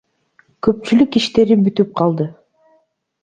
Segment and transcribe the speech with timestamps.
[0.67, 2.27] Көпчүлүк иштери бүтүп калды.